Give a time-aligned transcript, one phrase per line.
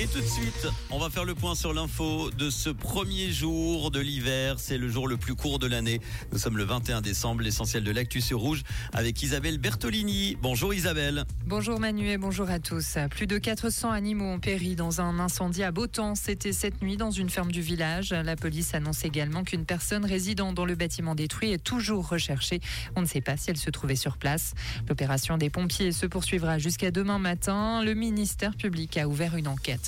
[0.00, 3.90] Et tout de suite, on va faire le point sur l'info de ce premier jour
[3.90, 4.54] de l'hiver.
[4.58, 6.00] C'est le jour le plus court de l'année.
[6.30, 10.36] Nous sommes le 21 décembre, l'essentiel de l'actu sur rouge avec Isabelle Bertolini.
[10.40, 11.24] Bonjour Isabelle.
[11.46, 12.96] Bonjour Manu et bonjour à tous.
[13.10, 16.14] Plus de 400 animaux ont péri dans un incendie à Beautemps.
[16.14, 18.10] C'était cette nuit dans une ferme du village.
[18.12, 22.60] La police annonce également qu'une personne résidant dans le bâtiment détruit est toujours recherchée.
[22.94, 24.54] On ne sait pas si elle se trouvait sur place.
[24.88, 27.82] L'opération des pompiers se poursuivra jusqu'à demain matin.
[27.82, 29.87] Le ministère public a ouvert une enquête.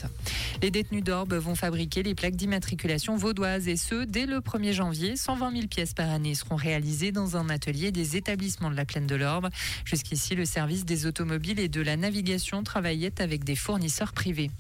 [0.63, 5.17] Les détenus d'Orbe vont fabriquer les plaques d'immatriculation vaudoises et ce, dès le 1er janvier.
[5.17, 9.07] 120 000 pièces par année seront réalisées dans un atelier des établissements de la plaine
[9.07, 9.49] de l'Orbe.
[9.85, 14.51] Jusqu'ici, le service des automobiles et de la navigation travaillait avec des fournisseurs privés.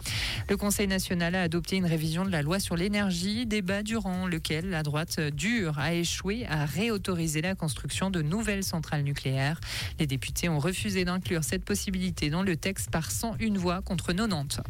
[0.49, 4.71] Le Conseil national a adopté une révision de la loi sur l'énergie, débat durant lequel
[4.71, 9.61] la droite dure a échoué à réautoriser la construction de nouvelles centrales nucléaires.
[9.99, 14.61] Les députés ont refusé d'inclure cette possibilité dans le texte par 101 voix contre 90.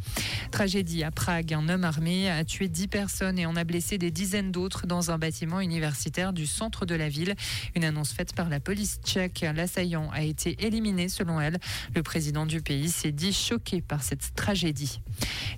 [0.60, 1.54] Tragédie à Prague.
[1.54, 5.10] Un homme armé a tué 10 personnes et en a blessé des dizaines d'autres dans
[5.10, 7.34] un bâtiment universitaire du centre de la ville.
[7.74, 9.42] Une annonce faite par la police tchèque.
[9.54, 11.58] L'assaillant a été éliminé selon elle.
[11.94, 15.00] Le président du pays s'est dit choqué par cette tragédie.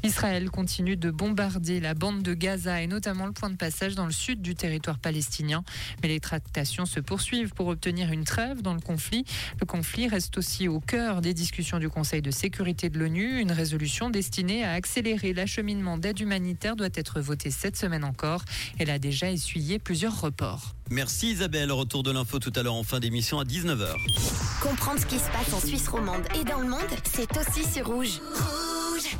[0.04, 4.06] Israël continue de bombarder la bande de Gaza et notamment le point de passage dans
[4.06, 5.64] le sud du territoire palestinien.
[6.02, 9.24] Mais les tractations se poursuivent pour obtenir une trêve dans le conflit.
[9.58, 13.40] Le conflit reste aussi au cœur des discussions du Conseil de sécurité de l'ONU.
[13.40, 14.91] Une résolution destinée à accélérer
[15.34, 18.44] l'acheminement d'aide humanitaire doit être votée cette semaine encore.
[18.78, 20.74] Elle a déjà essuyé plusieurs reports.
[20.90, 21.72] Merci Isabelle.
[21.72, 23.94] Retour de l'info tout à l'heure en fin d'émission à 19h.
[24.60, 27.86] Comprendre ce qui se passe en Suisse romande et dans le monde, c'est aussi sur
[27.86, 28.20] Rouge.
[28.34, 29.16] Rouge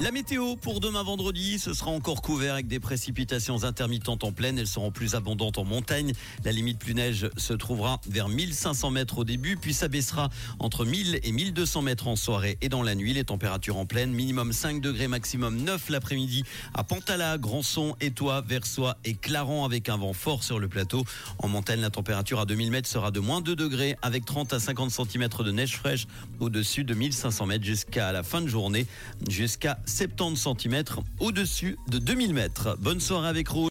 [0.00, 4.58] la météo pour demain vendredi, ce sera encore couvert avec des précipitations intermittentes en plaine.
[4.58, 6.14] Elles seront plus abondantes en montagne.
[6.42, 10.86] La limite plus neige se trouvera vers 1500 mètres au début, puis ça baissera entre
[10.86, 13.12] 1000 et 1200 mètres en soirée et dans la nuit.
[13.12, 18.96] Les températures en plaine, minimum 5 degrés, maximum 9 l'après-midi à Pantala, Grandson, Étoile, Versoix
[19.04, 21.04] et Clarence avec un vent fort sur le plateau.
[21.38, 24.60] En montagne, la température à 2000 mètres sera de moins 2 degrés avec 30 à
[24.60, 26.06] 50 cm de neige fraîche
[26.38, 28.86] au-dessus de 1500 mètres jusqu'à la fin de journée,
[29.28, 30.84] jusqu'à 70 cm
[31.18, 32.76] au-dessus de 2000 mètres.
[32.80, 33.58] Bonne soirée avec Rouge.